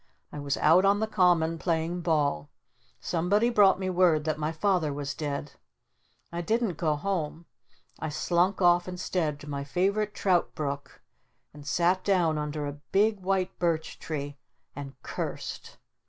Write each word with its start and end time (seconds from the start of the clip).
I 0.31 0.39
was 0.39 0.57
out 0.57 0.83
on 0.83 0.99
the 0.99 1.05
Common 1.05 1.59
playing 1.59 2.01
ball. 2.01 2.49
Somebody 2.99 3.51
brought 3.51 3.79
me 3.79 3.87
word 3.87 4.23
that 4.23 4.39
my 4.39 4.51
Father 4.51 4.91
was 4.91 5.13
dead. 5.13 5.51
I 6.31 6.41
didn't 6.41 6.73
go 6.77 6.95
home. 6.95 7.45
I 7.99 8.09
slunk 8.09 8.63
off 8.63 8.87
instead 8.87 9.39
to 9.41 9.47
my 9.47 9.63
favorite 9.63 10.15
trout 10.15 10.55
brook 10.55 11.03
and 11.53 11.67
sat 11.67 12.03
down 12.03 12.39
under 12.39 12.65
a 12.65 12.79
big 12.91 13.19
white 13.19 13.59
birch 13.59 13.99
tree 13.99 14.39
and 14.75 14.99
cursed! 15.03 15.77